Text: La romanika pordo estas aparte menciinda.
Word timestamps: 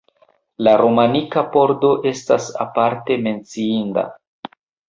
La 0.67 0.71
romanika 0.81 1.43
pordo 1.57 1.93
estas 2.13 2.49
aparte 2.67 3.19
menciinda. 3.29 4.09